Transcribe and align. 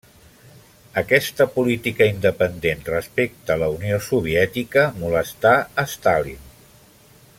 Aquesta 1.01 1.45
política 1.57 2.07
independent 2.13 2.81
respecte 2.87 3.53
a 3.57 3.59
la 3.65 3.69
Unió 3.75 4.01
Soviètica 4.07 4.87
molestà 5.05 5.53
Stalin. 5.95 6.51